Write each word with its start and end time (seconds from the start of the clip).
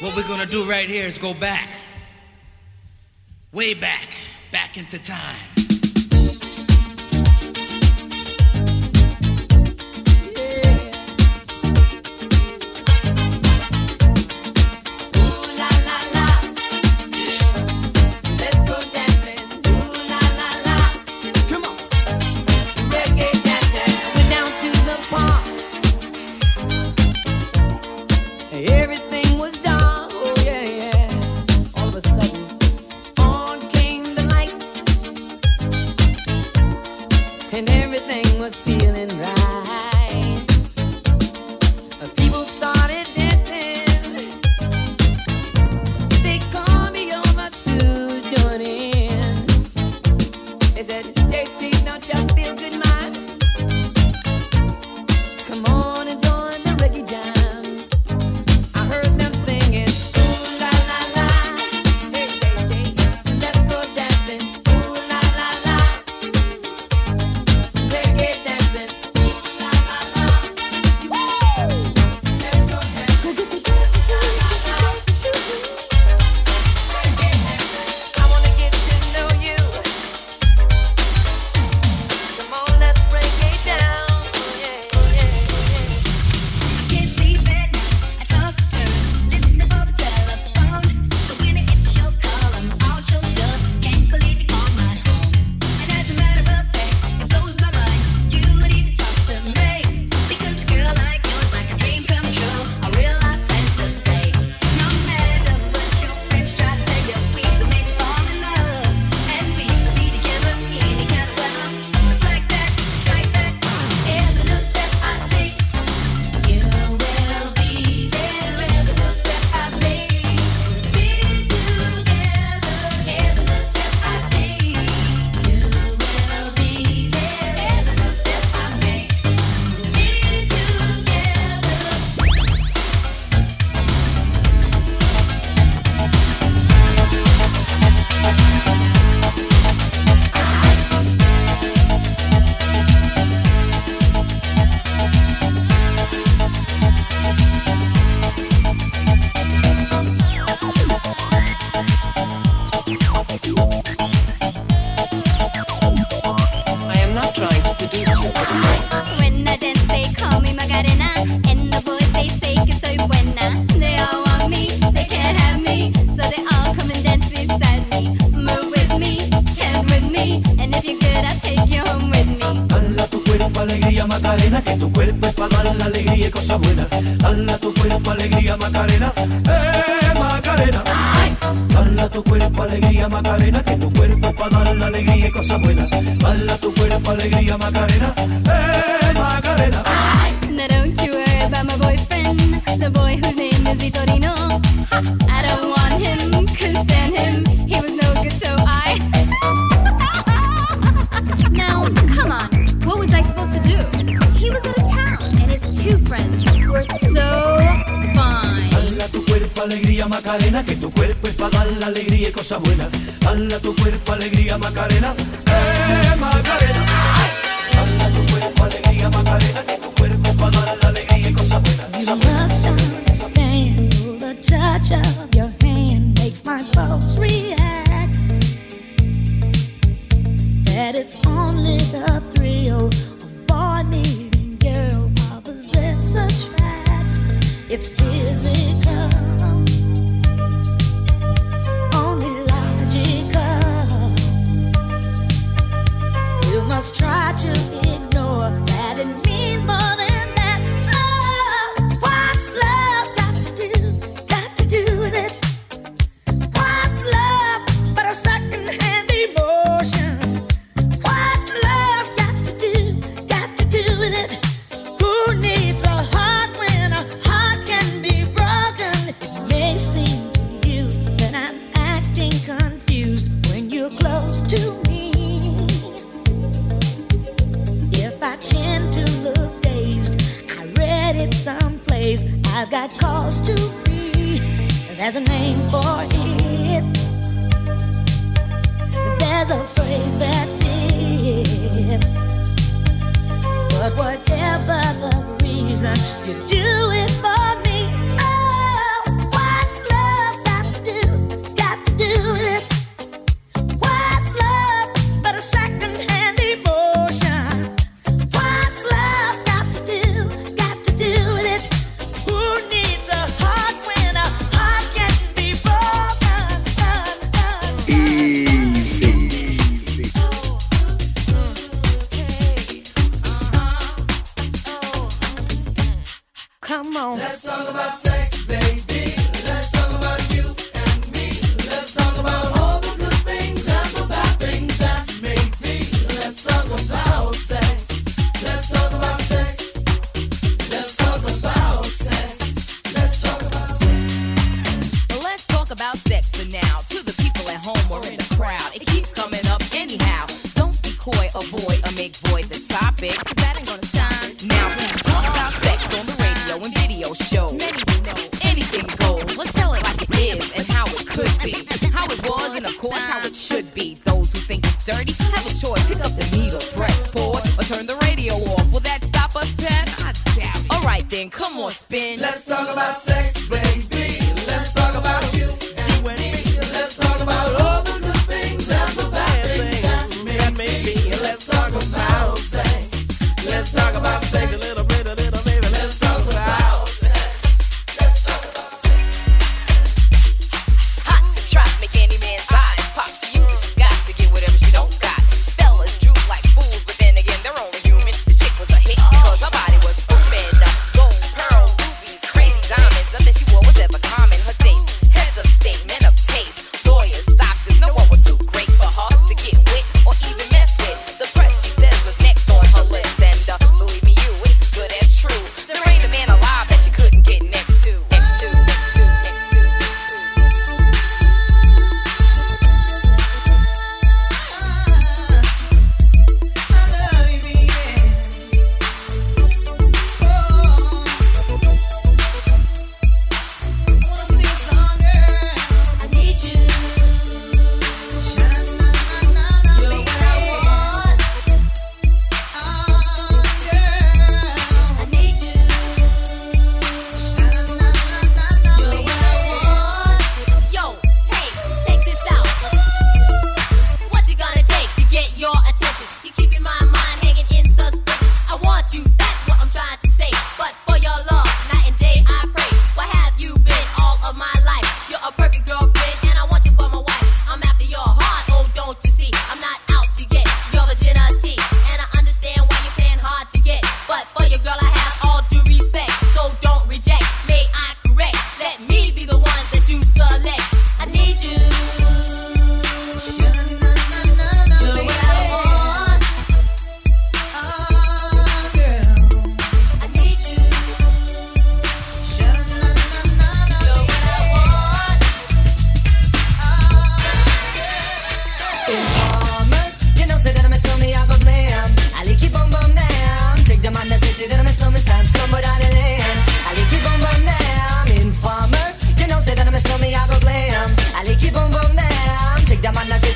What 0.00 0.14
we're 0.14 0.28
gonna 0.28 0.46
do 0.46 0.62
right 0.62 0.88
here 0.88 1.06
is 1.06 1.18
go 1.18 1.34
back. 1.34 1.68
Way 3.52 3.74
back. 3.74 4.08
Back 4.52 4.76
into 4.76 5.02
time. 5.02 5.57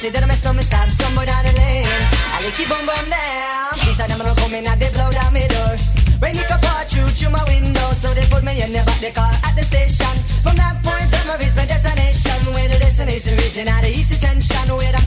City 0.02 0.18
that 0.18 0.24
I 0.24 0.26
mess 0.26 0.42
no 0.42 0.50
mistake 0.50 0.90
stop 0.90 0.90
somewhere 0.90 1.30
down 1.30 1.46
the 1.46 1.54
lane. 1.62 1.86
I 2.34 2.42
keep 2.58 2.66
on 2.74 2.82
bum 2.82 3.06
down. 3.06 3.70
Peace 3.86 4.02
out, 4.02 4.10
I'm 4.10 4.18
gonna 4.18 4.34
come 4.34 4.50
in 4.50 4.66
and 4.66 4.74
they 4.82 4.90
blow 4.90 5.06
down 5.14 5.30
my 5.30 5.46
door. 5.46 5.78
Rain 6.18 6.34
can 6.34 6.50
apart 6.50 6.90
through 6.90 7.06
through 7.14 7.30
my 7.30 7.38
window, 7.46 7.86
so 7.94 8.10
they 8.10 8.26
put 8.26 8.42
me 8.42 8.58
in 8.58 8.74
the 8.74 8.82
back 8.82 8.98
the 8.98 9.14
car 9.14 9.30
at 9.30 9.54
the 9.54 9.62
station. 9.62 10.10
From 10.42 10.58
that 10.58 10.82
point 10.82 11.06
on, 11.06 11.30
I 11.30 11.38
reach 11.38 11.54
my 11.54 11.70
destination. 11.70 12.34
Where 12.50 12.66
the 12.66 12.82
destination 12.82 13.38
region 13.46 13.70
out 13.70 13.86
of 13.86 13.94
east 13.94 14.10
detention, 14.10 14.74
where 14.74 14.90
the 14.90 15.02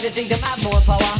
they 0.00 0.08
think 0.08 0.28
they 0.32 0.40
have 0.40 0.60
more 0.64 0.80
power. 0.88 1.14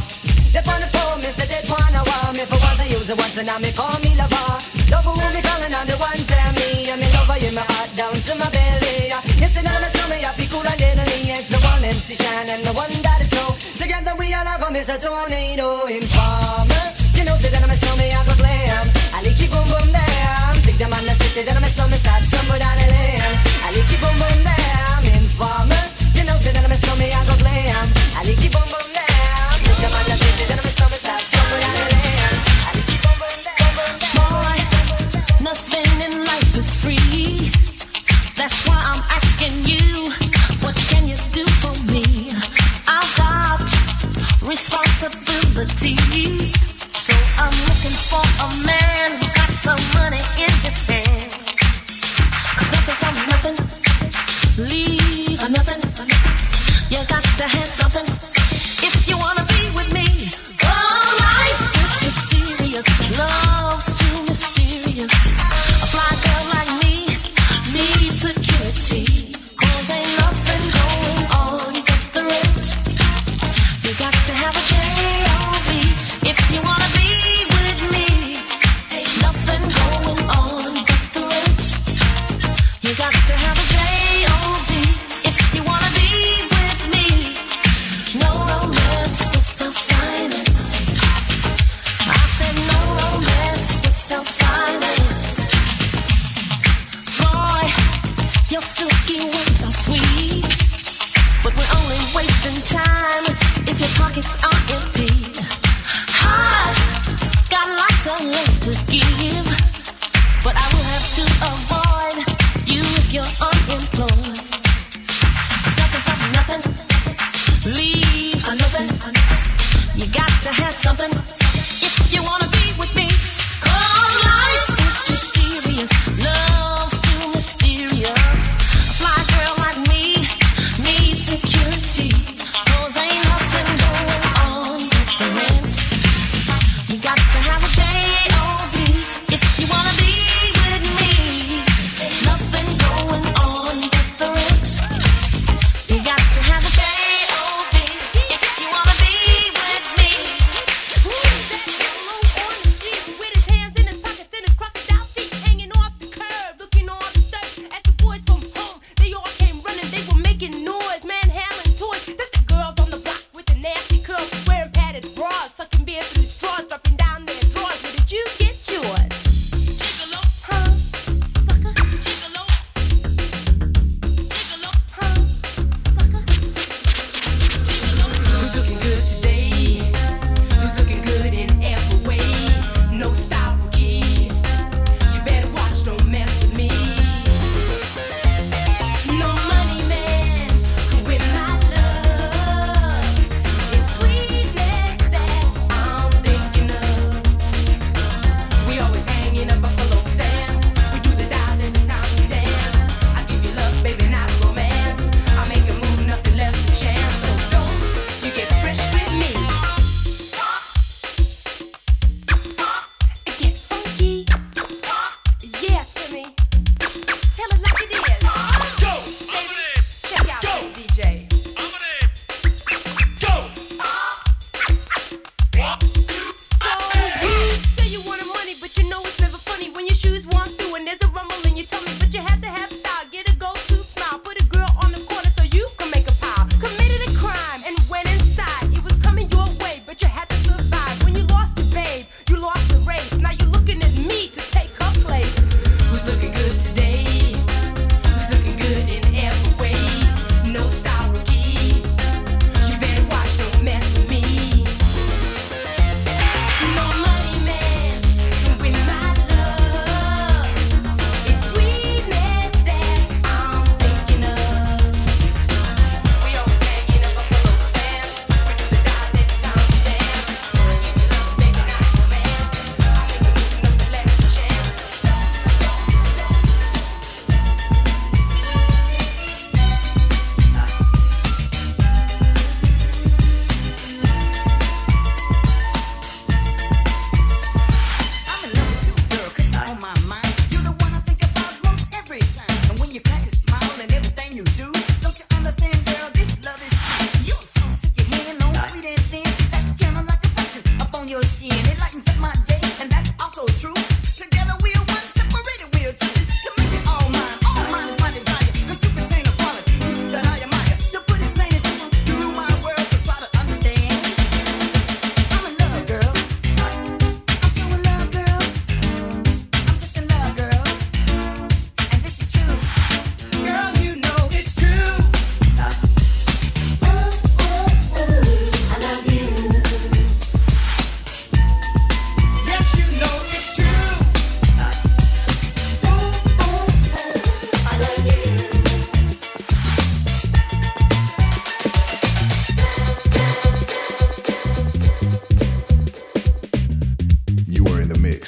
They 0.49 0.59
on 0.65 0.79
the 0.81 0.89
phone, 0.89 1.21
me 1.21 1.29
say 1.29 1.45
they 1.45 1.61
wanna 1.69 2.01
want 2.01 2.33
me 2.33 2.43
for 2.49 2.57
once 2.57 2.81
I 2.81 2.89
use 2.89 3.05
it 3.09 3.17
once 3.17 3.37
and 3.37 3.45
now 3.45 3.61
me 3.61 3.71
call 3.71 3.93
me 4.01 4.17
lover. 4.17 4.57
Love 4.89 5.05
who 5.05 5.13
me 5.31 5.41
calling 5.45 5.73
on 5.73 5.85
the 5.85 5.95
one 6.01 6.21
tell 6.25 6.51
me 6.57 6.89
I'm 6.89 6.97
in 6.97 7.11
lover 7.13 7.37
in 7.45 7.53
my 7.53 7.61
heart 7.61 7.93
down 7.95 8.13
to 8.17 8.33
my 8.41 8.49
belly. 8.49 9.13
Yes, 9.37 9.53
and 9.55 9.69
I'm 9.69 9.85
a 9.85 9.89
summer, 9.93 10.17
I 10.17 10.33
feel 10.33 10.49
cool 10.49 10.65
and 10.65 10.79
deadly. 10.81 11.29
Yes, 11.29 11.47
the 11.47 11.61
one 11.61 11.85
MC 11.85 12.17
Shan 12.17 12.49
and 12.49 12.65
the 12.65 12.73
one 12.73 12.93
that 13.05 13.21
is 13.21 13.29
snow. 13.29 13.53
Together 13.77 14.17
we 14.17 14.33
all 14.33 14.49
have 14.49 14.65
a 14.65 14.69
Mr. 14.73 14.97
Tornado 14.97 15.85
in 15.85 16.03
fire. 16.09 16.60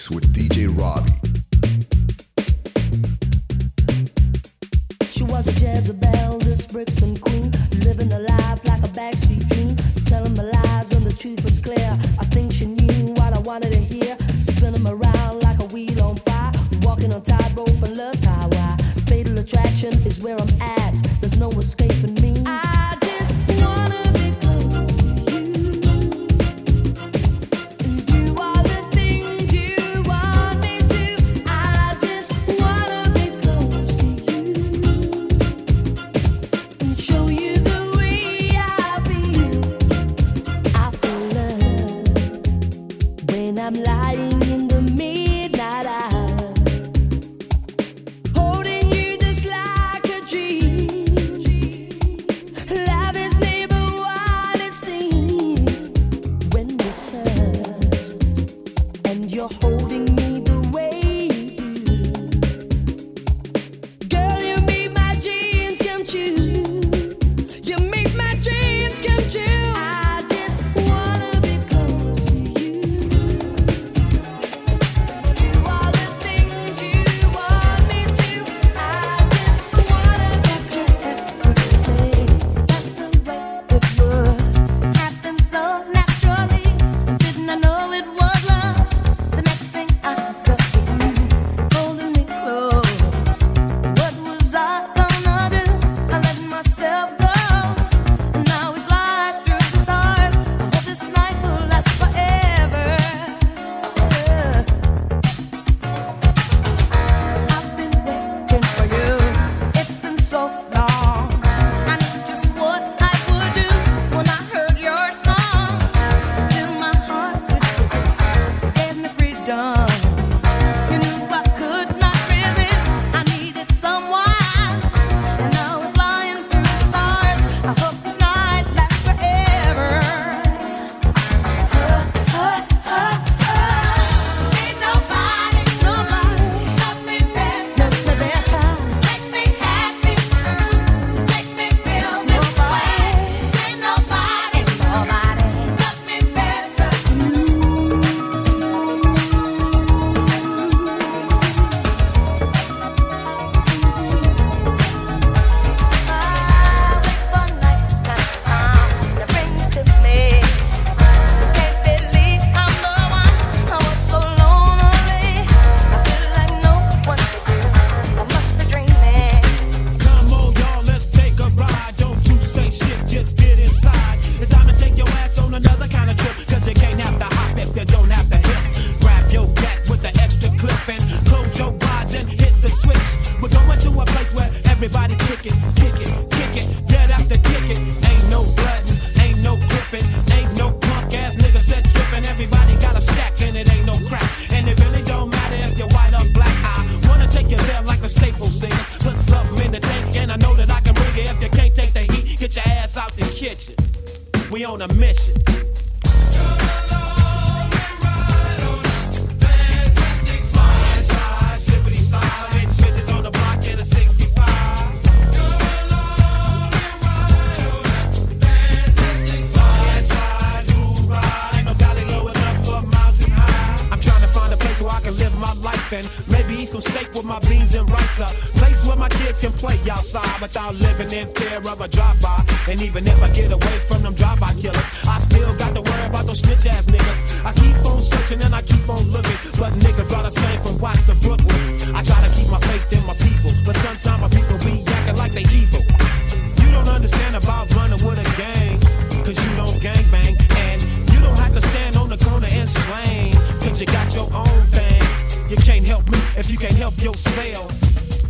with 0.10 0.34
DJ 0.34 0.68
Robbie. 0.68 1.12
She 5.10 5.24
was 5.24 5.48
a 5.48 5.52
Jezebel, 5.52 6.40
this 6.40 6.68
Brixton 6.68 7.16
queen, 7.18 7.52
living 7.86 8.12
a 8.12 8.20
life 8.20 8.66
like 8.66 8.84
a 8.84 8.90
backstreet 8.90 9.48
dream, 9.50 9.76
telling 10.06 10.36
my 10.36 10.44
lies 10.44 10.92
when 10.94 11.04
the 11.04 11.14
truth 11.14 11.44
was 11.44 11.60
clear. 11.60 11.98
I 12.20 12.26
think 12.26 12.52
she 12.52 12.66
knew 12.66 13.14
what 13.14 13.34
I 13.34 13.40
wanted 13.40 13.72
to 13.72 13.80
hear, 13.80 14.18
spinning 14.42 14.86
around 14.86 15.42
like 15.44 15.60
a 15.60 15.66
wheel 15.66 16.02
on 16.02 16.18
fire, 16.18 16.52
walking 16.82 17.14
on 17.14 17.22
tightrope 17.22 17.82
and 17.84 17.96
love's 17.96 18.24
highway. 18.24 18.76
Fatal 19.06 19.38
attraction 19.38 19.94
is 20.06 20.20
where 20.20 20.36
I'm 20.36 20.62
at. 20.62 20.96
There's 21.22 21.38
no 21.38 21.50
escaping 21.52 22.13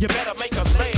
You 0.00 0.08
better 0.08 0.34
make 0.38 0.52
a 0.52 0.78
layer. 0.78 0.93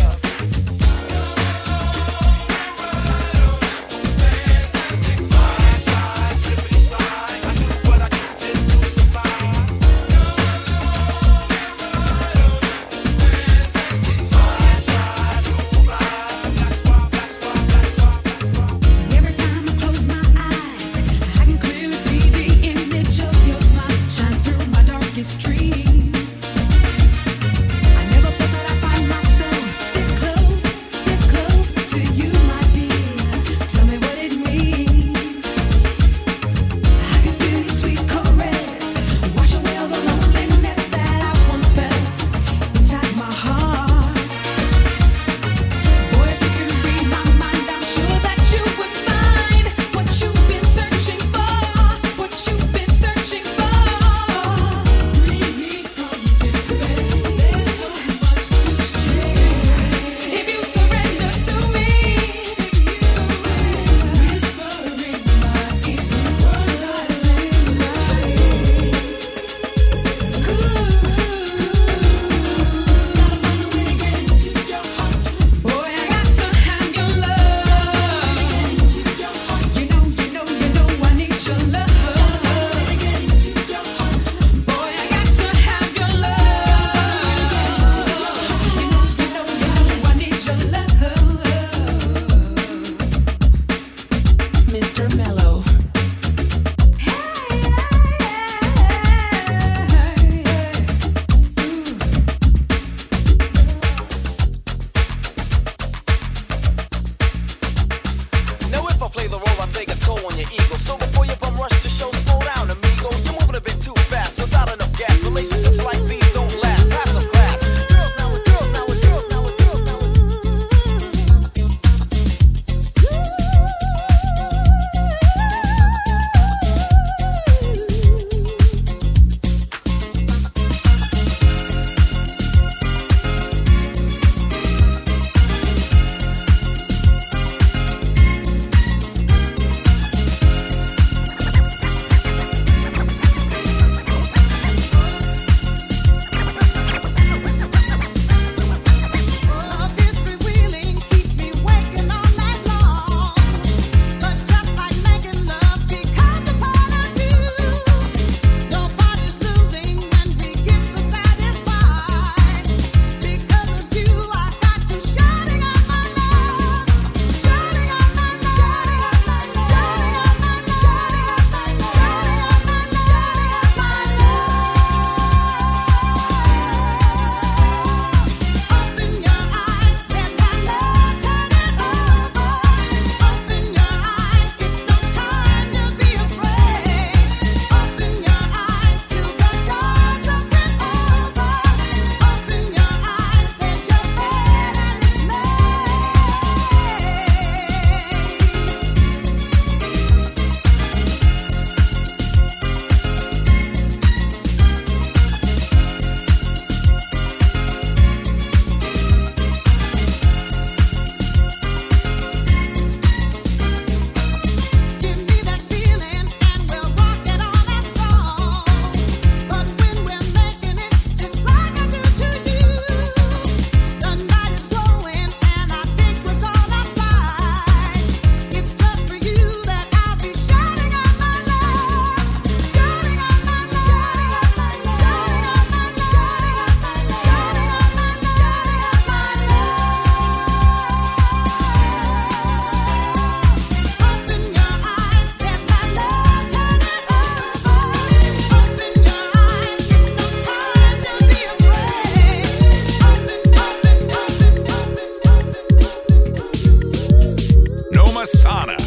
Asana. 258.26 258.85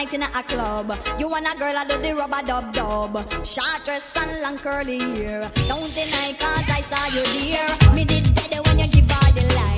night 0.00 0.14
in 0.14 0.22
a 0.22 0.42
club. 0.44 0.98
You 1.18 1.32
and 1.34 1.46
a 1.46 1.58
girl, 1.58 1.76
I 1.76 1.84
do 1.84 1.98
the 1.98 2.14
rubber 2.14 2.46
dub 2.46 2.72
dub. 2.72 3.12
Short 3.44 3.84
dress 3.84 4.16
and 4.16 4.42
long 4.42 4.58
curly 4.58 4.98
hair. 4.98 5.50
Don't 5.68 5.92
deny, 5.94 6.34
cause 6.38 6.68
I 6.78 6.80
saw 6.90 7.04
you 7.14 7.24
there. 7.36 7.94
Me 7.94 8.04
did 8.04 8.34
better 8.34 8.62
when 8.62 8.78
you 8.78 8.86
give 8.86 9.10
her 9.10 9.32
the 9.32 9.42
light. 9.54 9.69